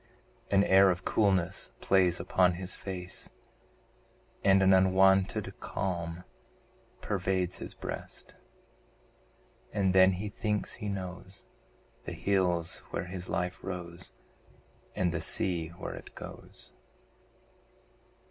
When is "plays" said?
1.79-2.19